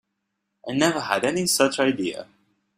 I 0.67 0.73
never 0.73 0.99
had 0.99 1.23
any 1.25 1.45
such 1.45 1.79
idea. 1.79 2.25